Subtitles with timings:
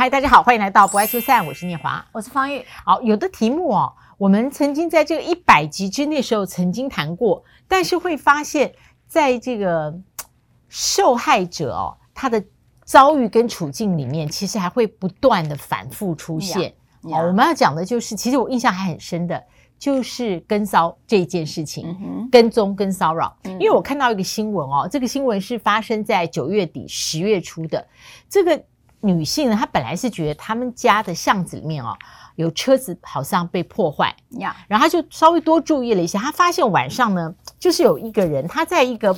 [0.00, 2.64] 嗨，大家好，欢迎来到不爱说散，我是念华，我是方玉。
[2.84, 8.72] 好，有的题目哦，我们曾经在这个一百集之内的时候曾经谈过，但是会发现，
[9.08, 9.92] 在这个
[10.70, 12.40] 受害者哦，他的
[12.84, 16.72] 遭遇跟处境里面，其实还会不断的反复出现。
[17.02, 17.20] 好、yeah, yeah.
[17.20, 19.42] 哦，我们要讲的就是，其实我印象还很深的。
[19.80, 27.86] 就是跟骚这件事情，嗯、跟踪跟骚扰、嗯，因为我看到一个新闻哦，这个新闻是发生在九月底十月初的。
[28.28, 28.60] 这个
[29.00, 31.96] 女性呢，她本来是觉得他们家的巷子里面哦，
[32.36, 39.16] 有车子好像被破坏呀，然后她就稍微多注意了一下，她发现晚上呢，就是有一个人，他在一个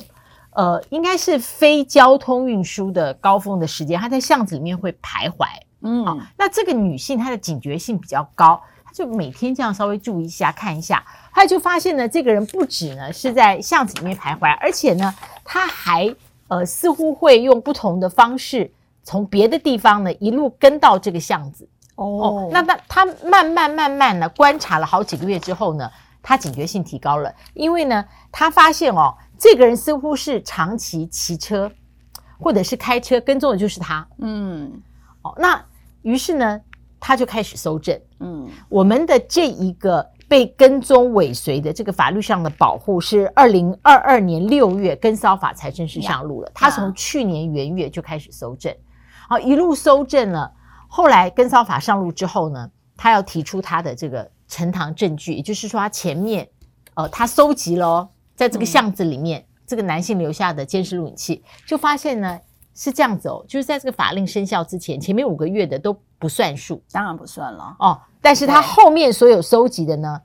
[0.51, 5.47] 呃，应该是非交通运输的高峰的时间，他在巷子里面会徘徊。
[5.81, 8.61] 嗯，哦、那这个女性她的警觉性比较高。
[8.83, 11.03] 她就每天这样稍微注意一下，看一下，
[11.33, 16.13] 她就发现呢，这个人不止呢是在巷子里面徘徊，而且呢，他还
[16.49, 18.69] 呃似乎会用不同的方式
[19.03, 21.67] 从别的地方呢一路跟到这个巷子。
[21.95, 25.89] 哦，哦那那他慢慢慢慢呢观察了好几个月之后呢，
[26.21, 31.71] 他警觉性提高了，因为呢，他发现哦，这个人似乎是长期骑车
[32.39, 34.07] 或者是开车跟踪的就是他。
[34.19, 34.81] 嗯，
[35.21, 35.63] 哦，那
[36.01, 36.61] 于是呢。
[37.03, 46.51] 他就开始搜证，嗯，我们的这一个被跟踪尾随的这个法律上的保护是二零二二年六月跟骚法才正式上路了。
[46.53, 48.71] 他从去年元月就开始搜证，
[49.29, 50.53] 好，一路搜证了。
[50.87, 56.47] 后来跟骚法上路之后呢，他要提出他的这个呈堂证据，也就是说他前面，
[56.95, 62.39] 呃，他搜集了在这个巷子里面、嗯、这个男性留下的监视录影器，就发现呢。
[62.73, 67.99] 是这样子哦，就是在这个法令生效之前，前面五个月的都不算数，当然不算了哦。
[68.21, 70.21] 但是他后面所有收集的呢，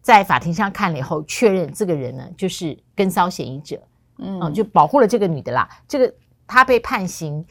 [0.00, 3.80] 在法庭上看了以后，确认这个人呢就是跟骚嫌疑者，
[4.18, 5.68] 嗯、哦，就保护了这个女的啦。
[5.86, 6.12] 这个
[6.48, 7.46] 她被判刑，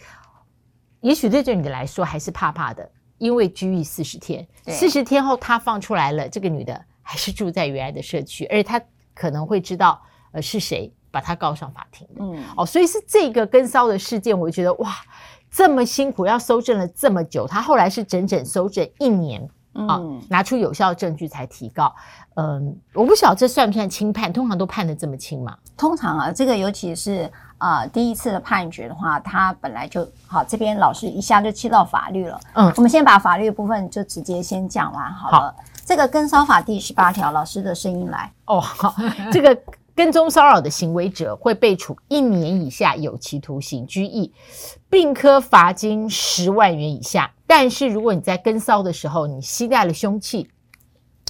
[1.02, 8.82] 也许对这个女的来说还是怕怕的，因为拘役四十天，四十天后她放出来了，这个女的还是住在原来的社区，而且她
[9.14, 10.92] 可能会知道呃是谁。
[11.14, 14.96] 把她告上法庭，嗯，哦，所以是这个跟骚的事件，我就觉得哇，
[15.52, 21.94] 这么辛苦要搜证了这么久，她后来是整整搜证一年，嗯、啊，拿出有效证据才提告，
[22.36, 25.58] 嗯，我不晓得这算不算轻判，通常都判的这么轻嘛？
[25.78, 35.38] 通常啊，这个尤其是啊、呃、第一次的判决的话，他本来就好，这边老师一下就切到法律了，嗯，我们先把法律部分就直接先讲完好了。
[35.38, 35.56] 好，
[35.86, 38.96] 这个跟骚法第十八条，老师的声音来哦，好，
[39.32, 39.58] 这个。
[39.94, 44.34] 跟踪骚扰的行为者会被处一年以下有期徒刑、拘役，
[44.90, 47.34] 并科罚金十万元以下。
[47.46, 50.50] 但是，如果你在跟骚的时候，你携带了凶器，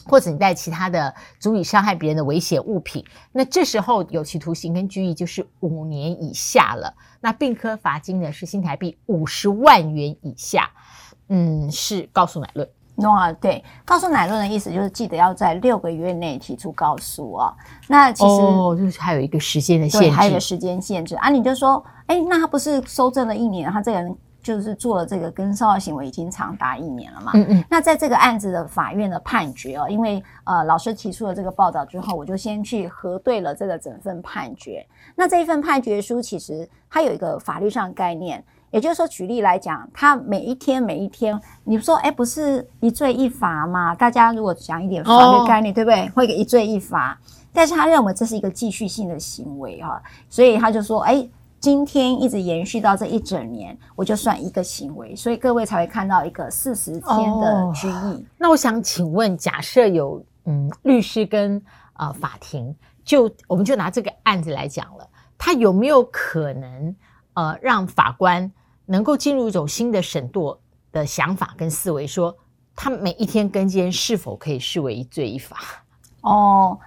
[0.05, 6.93] 或者你带其他的足以伤害别人的危险物品，那这时候有期徒刑跟拘役就是五年以下了。
[7.19, 10.69] 那并科罚金呢是新台币五十万元以下。
[11.29, 12.69] 嗯，是告诉乃论。
[13.01, 13.31] 懂啊？
[13.33, 17.53] 对，告诉乃论的意思就是记得要在六个月内提出告诉啊。
[17.87, 21.29] 那其实哦，就是还有一个时间的限制，还有一个时间限制啊。
[21.29, 27.31] 你就说，哎，那他不是收证了一年，他这个人就是做了这个跟骚扰行为已经长达一年了嘛？
[27.35, 27.63] 嗯嗯。
[27.69, 34.85] 那在这个案子的法院的判决哦，因为呃老师提出了这个报道之后，我就先去核对了这个整份判决。
[35.15, 38.43] 那这一份判决书其实它有一个法律上概念。
[38.71, 43.93] 也就是说，举例来讲，他每一天每一天，你说，哎，不是一罪一罚吗？
[43.93, 46.09] 大家如果讲一点法律概念，哦、对不对？
[46.11, 47.19] 会给一罪一罚，
[47.51, 51.27] 但是他认为这是一个继续性的行为哈，所以他就说，哎，
[51.59, 57.91] 今天一直延续到这一整年，我就算一个行为，所以各位才会看到一个四十天的拘役。
[57.91, 61.61] 哦、那我想请问，假设有嗯律师跟
[61.97, 65.05] 呃法庭，就我们就拿这个案子来讲了，
[65.37, 66.95] 他有没有可能
[67.33, 68.49] 呃让法官？
[68.91, 70.57] 能够进入一种新的审度
[70.91, 72.35] 的想法跟思维，说
[72.75, 75.55] 他每一天跟监是否可以视为一罪一罚？
[76.19, 76.77] 哦，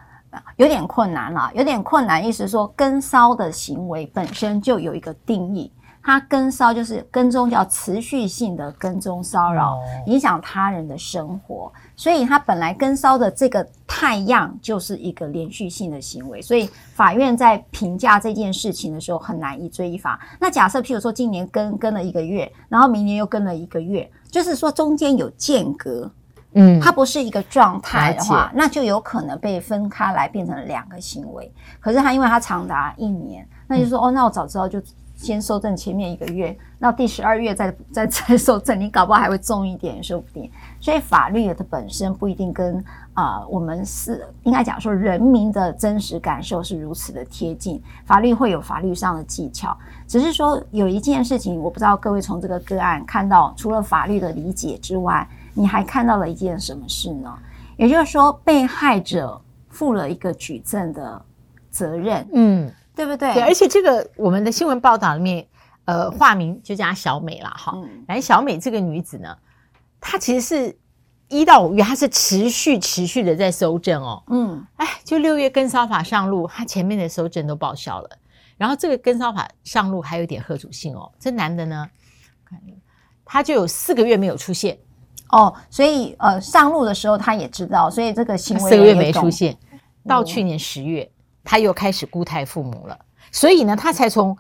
[0.57, 2.23] 有点困难了，有点困难。
[2.23, 5.73] 意思说，跟骚的行为本身就有一个定义。
[6.05, 20.21] 他跟骚就是跟踪，叫持续性的跟踪骚扰，影响他人的生活，所以他本来跟骚的这个太阳就是一个连续性的行为，所以法院在评价这件事情的时候很难一追一罚。
[20.39, 26.11] 那假设譬如说今年跟跟了一个月，然后明年又跟了一个月，就是说中间有间隔，
[26.53, 31.51] 嗯，它不是一个状态的话，那就有可能被分开来变成两个行为。
[31.81, 34.79] 可是他因为他长达一年，那就说、嗯、哦，那我早知道就。
[35.15, 40.51] 先搜证前面一个月，到第十二月再 再再搜证，你搞不好还会重一点，说不定。
[40.81, 42.85] 所以法律的本身不一定跟
[43.15, 49.77] 啊、我们是应该讲说人民的真实感受是如此的贴近，法律会有法律上的技巧。
[50.09, 57.33] 只是说有一件事情，我不知道各位从这个个案看到，除了法律的理解之外，你还看到了一件什么事呢？
[57.77, 61.25] 也就是说，被害者负了一个举证的
[61.71, 62.27] 责任。
[62.33, 62.71] 嗯。
[62.95, 63.35] 对不对？
[63.35, 65.47] 对，而且这个我们的新闻报道里面，
[65.85, 67.77] 呃，化名就叫小美了哈。
[68.07, 69.37] 来、嗯，小美这个女子呢，
[70.01, 70.79] 她其实是
[71.29, 74.23] 一到五月，她是持续持续的在收证哦。
[74.29, 78.11] 嗯，哎，就六月跟骚法上路，她前面的收证都报销了。
[78.57, 81.11] 然后这个跟骚法上路还有点贺主性哦。
[81.19, 81.89] 这男的呢，
[82.45, 82.61] 看
[83.25, 84.79] 他就有四个月没有出现
[85.31, 89.57] 哦，所以呃，上路的时候他也知道，所以这个行为四个月没出现，
[90.07, 91.03] 到去年十月。
[91.03, 91.14] 嗯
[91.45, 92.99] 他又开始故态复萌了，
[93.31, 94.37] 所以呢，他才从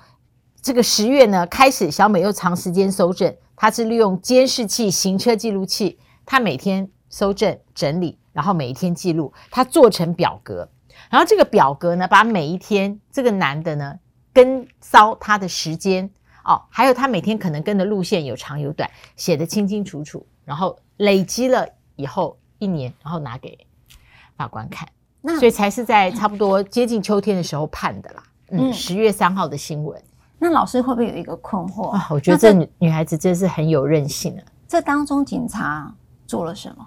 [0.61, 3.37] 这个十月呢开始，小美又长时间搜证。
[3.56, 5.97] 他是利用监视器、行车记录器，
[6.27, 10.69] 他每天搜证整理，然后每一天记录，他做成表格，
[11.09, 13.97] 然后这个表格呢，把每一天这个男的呢
[14.33, 16.11] 跟骚他的时间
[16.45, 21.65] 哦，还有他每天可能跟的路线有长有短，写得清清楚楚，然后累积了
[21.95, 23.57] 以后一年，然后拿给
[24.37, 24.89] 法官看。
[25.26, 28.23] 那所以才是在差不多接近秋天的时候判的啦。
[28.50, 29.99] 嗯，十月三号的新闻。
[30.38, 32.06] 那老师会不会有一个困惑啊？
[32.11, 34.43] 我觉得这女女孩子真是很有韧性啊。
[34.69, 35.91] 这当中警察
[36.26, 36.87] 做了什么？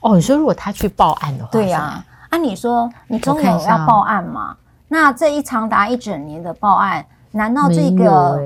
[0.00, 2.04] 哦，你说如果他去报案的话，对呀、啊。
[2.30, 4.56] 按理说你中有要报案嘛？
[4.88, 8.40] 那这一长达一整年的报案，难道这个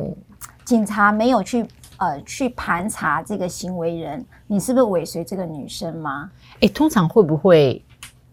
[0.63, 1.67] 警察没有去
[1.97, 4.23] 呃去盘查这个行为人？
[4.47, 6.31] 你是不是尾随这个女生吗？
[6.61, 7.83] 哎，通常会不会？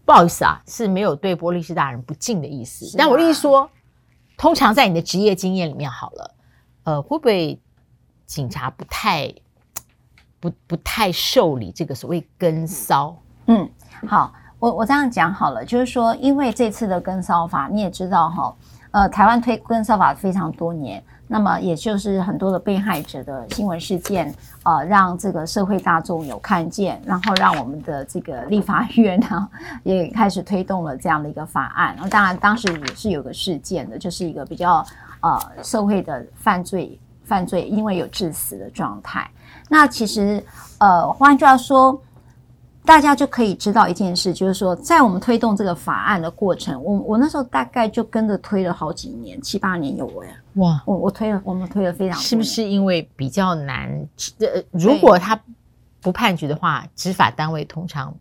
[0.07, 2.85] 不好意思啊，是没有对波利斯大人不敬的意思。
[2.85, 3.69] 啊、但我意思说，
[4.37, 6.35] 通常在你的职业经验里面，好了，
[6.83, 7.61] 呃，会不会
[8.25, 9.29] 警察不太
[10.39, 13.17] 不不太受理这个所谓跟骚？
[13.47, 13.69] 嗯，
[14.07, 18.55] 好，我我这样讲好了，就是说，因为这次的跟骚法，你也知道哈，
[18.91, 21.03] 呃，台湾推跟骚法非常多年。
[21.27, 24.33] 那么，也就是很多的被害者的新闻事件，
[24.63, 29.49] 呃，让这个社会大众有看见，然后让我们的这个立法院呢，
[29.83, 31.93] 也开始推动了这样的一个法案。
[31.95, 34.85] 然后，当然当时也是有个事件的，就是一个比较
[35.19, 39.29] 呃社会的犯罪犯罪，因为有致死的状态。
[39.67, 40.41] 那其实
[40.77, 42.01] 呃，换句话说。
[42.87, 52.23] 大家就可以知道一件事，就是说，在我们推动这个法案的过程，我我那时候大概就跟着推了好几年，七八年有哎，哇，我我推了，我们推了非常多。
[52.23, 53.89] 是不是因为比较难？
[54.39, 55.37] 呃，如果他
[56.01, 58.15] 不判决的话，执法单位通常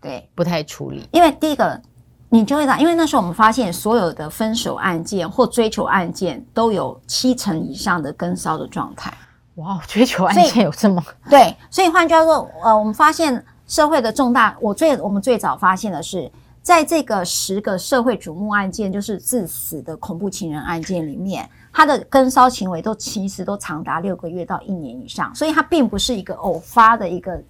[0.00, 1.08] 对不太处理。
[1.10, 1.82] 因为第一个，
[2.28, 9.12] 你就会讲，因为那时候我们发现所有的分手案件或追求案件都有七成以上的跟骚的状态。
[9.56, 11.56] 哇，追求案件有这么对？
[11.72, 13.44] 所以换句话说，呃，我们发现。
[13.66, 16.30] 社会的重大，我最我们最早发现的是，
[16.62, 27.42] 在这个十个社会瞩目案件，就是致死的恐怖情人案件里面，他的跟骚行为都其实都长达六个月到一年以上，所以它并不是一个偶发的一个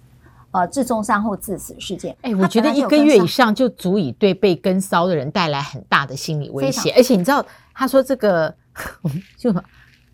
[0.51, 2.15] 呃致重伤后致死事件。
[2.21, 8.51] 哎、欸，我觉得一个月以上就足以对被跟骚的人带来很大的心理威胁，而且你知道，他说这个
[9.37, 9.53] 就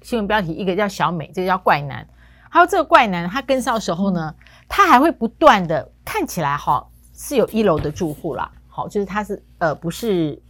[0.01, 2.05] 新闻标题，一个叫小美，这个叫怪男，
[2.49, 4.35] 还有这个怪男，他跟骚的时候呢，
[4.67, 5.89] 他还会不断的。
[6.05, 6.85] 看起来哈
[7.15, 10.41] 是有一楼的住户啦，好，就是它是呃不是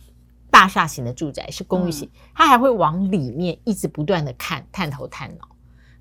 [0.50, 5.48] 大厦型的住宅，是公寓型，它还会往里面一直不断的看，探头探脑。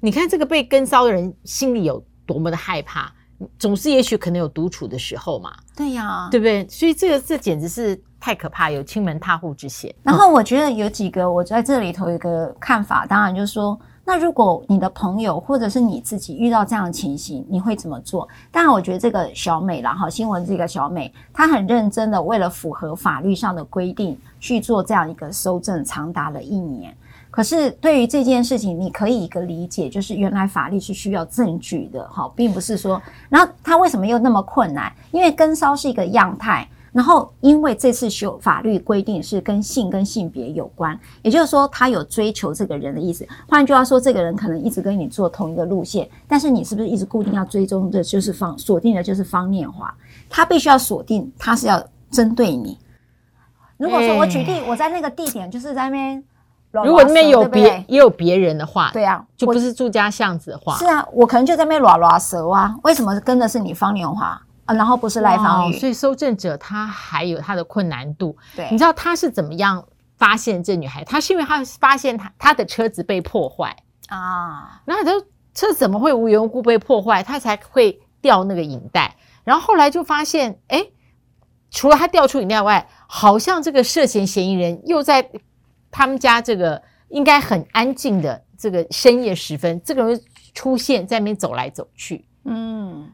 [0.01, 3.13] 你看这个被跟骚的人心里有多么的害怕，
[3.59, 5.53] 总是也许可能有独处的时候嘛。
[5.77, 6.67] 对呀，对不对？
[6.69, 9.95] 所以这个这简直是太可怕，有亲门踏户之嫌。
[10.03, 13.79] 然后我觉得有几个我在这里头有一个看法，当然就是说。
[14.05, 18.29] 那如果你的朋友或者是你自己遇到这样的情形，你会怎么做？
[18.51, 26.93] 当然，我觉得这个小美啦，哈，新闻这个小美，她很认真的为了符合法律上的规定去做这样一个搜证，长达了一年。
[27.31, 34.93] 可是对于这件事情，你可以一个理解，就是原来法律是需要证据的，哈，并不是说，然后他为什么又那么困难？
[35.13, 36.69] 因为跟骚是一个样态。
[36.93, 43.27] 然后，因为这次修法律规定是跟性跟性别有关，也就是说，他有追求这个人的意思。
[43.49, 49.93] 换句话说，这个人可能一直跟你做同一个路线，但是你是不是一直固定要追踪的，就是方锁定的，就是方念华，
[50.29, 52.79] 他必须要锁定，他是要针对你。
[53.79, 56.23] 如果说我举例，我在那个地点就是在那边，
[56.85, 64.39] 如果那边有别也有别人的话，对啊，就不是住家巷子的话，是啊，我可能就在那边拉拉蛇啊，为什么跟的是你方念华？
[64.73, 68.37] 啊，然后不是赖芳玉，所以搜证者他还有他的困难度。
[68.57, 69.87] 对，你知道他是怎么样
[70.17, 73.77] 发现这女孩，他是因为他发现他他的车子被破坏。
[74.09, 80.87] 啊，然后她说车怎么会无缘无故被破坏，他才会掉那个引带，然后后来就发现，哎，
[81.71, 85.31] 除了他掉出引带外，好像这个涉嫌嫌疑人又在
[85.91, 90.21] 他们家这个应该很安静的这个深夜时分，这个人
[90.53, 93.11] 出现在那边走来走去，嗯。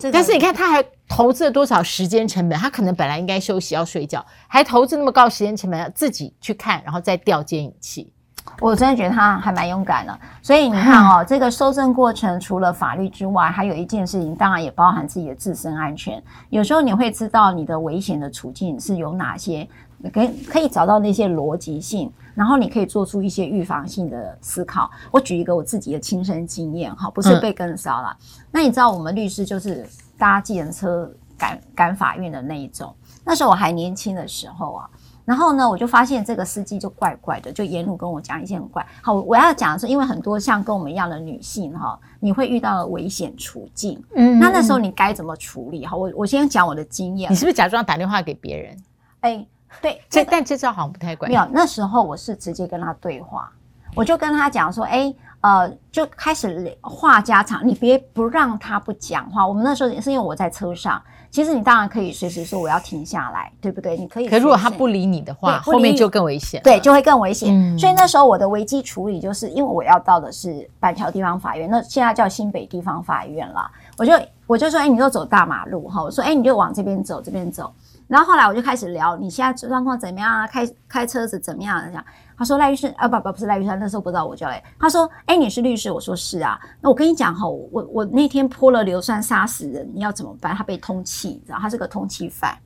[0.00, 2.58] 对，但是你看，他还投资了多少时间成本？
[2.58, 8.12] 他可能本来应该休息要睡觉，还投资那么高时间成本，要自己去看，然后再调监视器。
[8.60, 10.18] 我真的觉得他还蛮勇敢的。
[10.42, 16.20] 所以你看哦，这个搜证过程除了法律之外，还有一件事情，当然也包含自己的自身安全。
[16.48, 19.68] 有时候你会知道你的危险的处境是有哪些，
[20.12, 22.12] 可以可以找到那些逻辑性。
[22.34, 24.88] 然后你可以做出一些预防性的思考。
[25.10, 28.16] 我举一个我自己的亲身经验哈，不是被跟骚了。
[28.16, 29.84] 嗯、那你知道我们律师就是
[30.16, 32.94] 搭计程车赶赶法院的那一种。
[33.24, 34.88] 那时候我还年轻的时候啊，
[35.24, 38.86] 然后呢，我就发现这个司机就怪怪的，就沿路跟我讲一些很怪。
[39.02, 44.00] 好，我要讲的是，因为很多像跟我们一样的女性哈，你会遇到危险处境。
[44.14, 45.84] 嗯，那那时候你该怎么处理？
[45.84, 47.32] 哈，我我先讲我的经验。
[47.32, 48.76] 你是不是假装打电话给别人？
[49.22, 49.44] 哎。
[49.82, 51.40] 对，这但这招好像不太管用。
[51.40, 53.50] 没有，那时候我是直接跟他对话，
[53.94, 59.46] 我就跟他讲说，哎，呃，就开始话家常，你别不让他不讲话。
[59.46, 63.96] 我们那时候也是因为我在车上，其实你当然可以随时说我要停下来，对不对？
[63.96, 64.28] 你可以。
[64.28, 66.60] 可如果他不理你的话，后面就更危险。
[66.64, 67.54] 对，就会更危险。
[67.54, 67.78] 嗯。
[67.78, 73.70] 所以那时候我的危机处理就是因为我要到的是板桥地方法院，那现在叫新北地方法院了。
[73.96, 74.12] 我就
[74.46, 77.72] 我就说，哎，你就走大马路哈，我说，哎，你就往这边走，这边走。
[78.08, 80.46] 然后后来我就开始聊，你现在状况怎么样啊？
[80.46, 81.80] 开开车子怎么样？
[81.86, 82.04] 这样
[82.38, 84.62] 他说赖律师啊，不不不是赖律师，那时候不知道我叫嘞。
[84.78, 85.90] 他说，哎，你是律师？
[85.90, 86.58] 我说是啊。
[86.80, 90.56] 那我跟你讲哈，我我那天泼了硫酸杀死人，你要怎么办？
[90.56, 92.56] 他被通缉，你知道他是个通缉犯。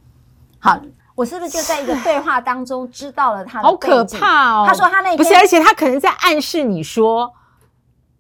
[0.61, 0.79] 好，
[1.17, 3.67] 我是不是就在一个对话当中知道了他的？
[3.67, 4.65] 好可怕哦！
[4.69, 7.33] 他说他那天不是，而且他可能在暗示你说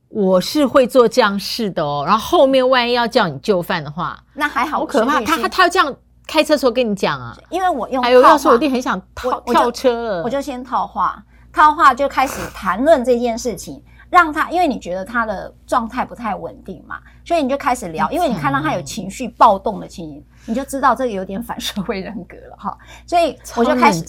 [0.08, 2.02] 我是会做这样事的哦。
[2.04, 5.20] 然后后面万一要叫你就范的话，那还好，好可怕。
[5.20, 5.94] 他他他要这样。
[6.32, 11.22] 开车时候跟你讲啊，因为我用还有要说，我一定很想跳跳车了，我就先套话，
[11.52, 24.02] 套话就开始谈论这件事情，让他因为你觉得他的状态不太稳定嘛，所以你就开始聊，因为你看到他有情绪暴动的情形，你就知道这个有点反社会人格了哈，所以我就开始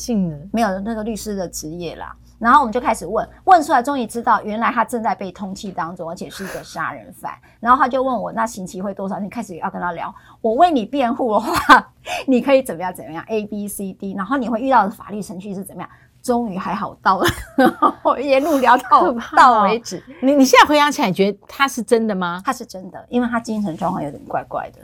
[0.53, 2.15] 没有那个律师的职业啦。
[2.39, 7.33] 然后我们就开始问，问出来终于知道，原来他正在被通缉当中，而且是一个杀人犯。
[7.61, 9.19] 然后他就问我，那刑期会多少？
[9.19, 11.93] 你开始要跟他聊，我为你辩护的话，
[12.27, 15.89] 你可以怎么样怎么样？A B C D，然后你会遇到的法律程序是怎么样？
[16.21, 17.25] 终于还好到了，
[17.55, 20.03] 然后沿路聊到到为止。
[20.21, 22.41] 你你现在回想起来，觉得他是真的吗？
[22.45, 24.79] 他是真的，因为他精神状况有点怪怪的。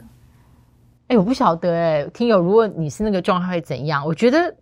[1.08, 4.06] 哎，我不晓得哎，听友，如果你是那个状态会怎样？
[4.06, 4.54] 我觉得。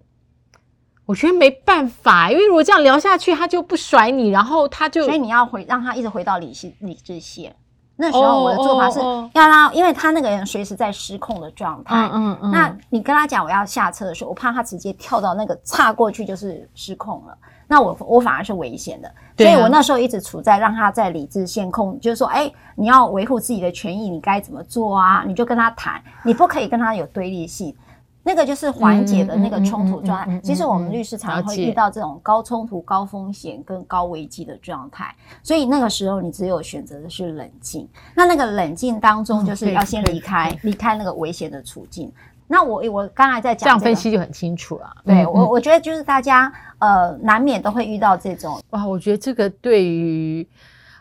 [1.08, 7.56] 我觉得没办法，因为如果这样聊下去，他就不甩你，然后他就，所以你要回让他一直回到理性理智线。
[7.96, 9.00] 那时候我的做法是
[9.32, 12.10] 要让，因为他那个人随时在失控的状态。
[12.12, 12.50] 嗯嗯。
[12.50, 17.34] 那你跟他讲我要下车的时候，我怕他直接跳到那个岔过去就是失控了。
[17.66, 25.24] 那我我反而是危险的，所以我那时候一直处在让他在理智线控，就是说，哎，你要维护自己的权益，你该怎么做啊？
[25.26, 27.74] 你就跟他谈，你不可以跟他有对立性。
[28.22, 30.38] 那个就是缓解的那个冲突状态。
[30.40, 37.88] 其实我们律师常常会遇到这种高冲突、高风险跟高危机的状态，所以那个时候你只有选择的是冷静。
[38.14, 42.12] 那那个冷静当中，就是要先离开，离开那个危险的处境。
[42.46, 44.90] 那我我刚才在讲，这样分析就很清楚了。
[45.06, 50.46] 对我，我觉得就是大家呃难免都会遇到这种哇，我觉得这个对于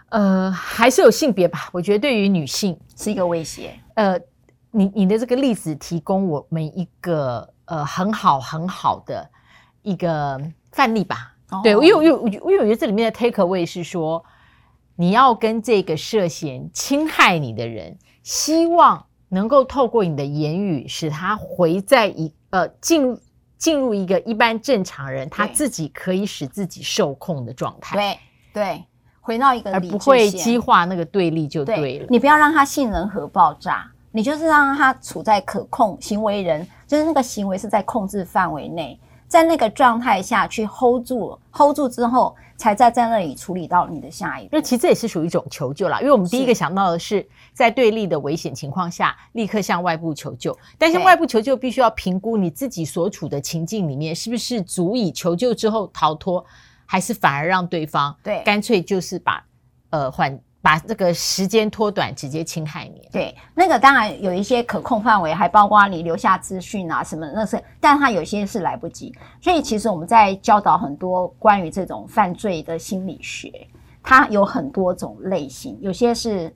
[0.09, 3.73] 呃还是有性别吧，我觉得对于女性是一个威胁。
[3.95, 4.17] 呃。
[4.77, 9.27] 你你的这个例子提供我们一个呃很好很好的
[9.81, 10.39] 一个
[10.71, 11.33] 范例吧？
[11.49, 14.23] 哦、对，因为因为因为我觉得这里面的 take away 是说，
[14.95, 23.19] 你要跟这个涉嫌侵害你的人，希望能够透过你的言语，使他回在一呃进
[23.57, 27.97] 进入一个一般正常人他自己可以使自己受控的状态。
[27.97, 28.19] 对
[28.53, 28.83] 对，
[29.21, 32.05] 回到一个而不会激化那个对立就对了。
[32.05, 33.91] 对，你不要让他性能核爆炸。
[34.11, 44.49] 你就是让他处在可控行为人，就是那个行为是在控制范围内，在那个状态下去 hold 住，hold 住之后，才在在那里处理到你的下一步。
[44.53, 50.57] 那其实这也是属于一种求救啦，因为我们第一个想到的是在对立的危险情况下，立刻向外部求救。
[50.77, 56.43] 但是外部求救必须要评估你自己所处的情境里面是不是足以求救之后逃脱，
[56.85, 59.45] 还是反而让对方对干脆就是把
[59.91, 60.39] 呃缓。
[60.67, 63.07] 把这个时间拖短，直接侵害你。
[63.09, 69.15] 对，那个当然有一些可控范围，还包括你留下资讯啊什么，那是，但它有些是来不及。
[69.39, 73.49] 所以其实我们在教导很多关于这种犯罪的心理学，
[74.03, 76.53] 它有很多种类型，有些是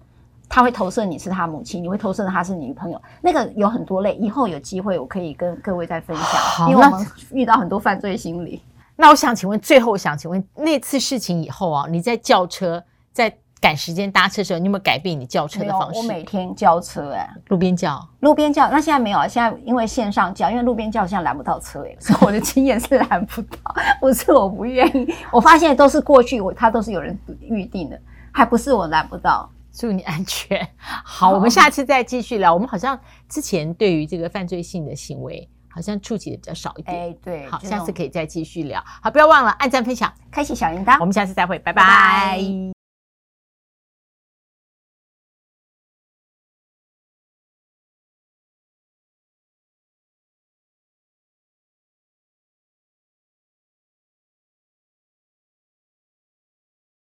[0.50, 4.16] 他会投射你是他母亲，你会投射他是你女朋友，那个有很多类。
[4.16, 8.62] 以后有机会我可以跟各位再分享，因为我们遇到很多犯罪心理。
[8.98, 13.34] 那我想请问，最后想请问，那次事情以后啊，你在轿车在。
[13.62, 16.00] 赶时间搭车的时候，你有没有改变你叫车的方式？
[16.00, 18.68] 我每天叫车哎、欸，路边叫，路边叫。
[18.72, 25.14] 那现在没有啊，现在因为线上叫，因为路边叫现在拦不到车哎、欸， 所以我的经验是拦不到，不是我不愿意。
[25.32, 28.02] 我发现都是过去我他都是有人预定的，
[28.32, 29.50] 还不是我拦不到。
[29.74, 30.68] 祝你安全。
[30.78, 32.54] 好，好，我们下次再继续聊。
[32.54, 33.00] 我们好像
[33.30, 36.98] 之前对于这个犯罪性的行为，好像触及的比较少一点。
[36.98, 38.84] 哎，对，好，下次可以再继续聊。
[39.02, 40.98] 好，不要忘了按赞、分享、开启小铃铛。
[41.00, 41.82] 我们下次再会，拜拜。
[41.84, 42.81] 拜拜。